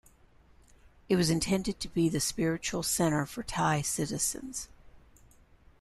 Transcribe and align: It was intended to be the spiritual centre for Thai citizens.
It 1.09 1.15
was 1.15 1.29
intended 1.29 1.79
to 1.79 1.87
be 1.87 2.09
the 2.09 2.19
spiritual 2.19 2.81
centre 2.81 3.27
for 3.27 3.43
Thai 3.43 3.83
citizens. 3.83 4.67